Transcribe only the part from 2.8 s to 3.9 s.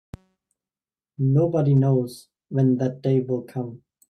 day will come.